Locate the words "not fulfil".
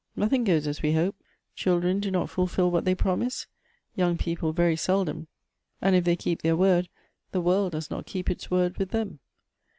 2.09-2.71